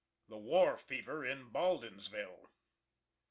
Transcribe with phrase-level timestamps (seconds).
[0.29, 2.49] THE WAR FEVER IN BALDINSVILLE.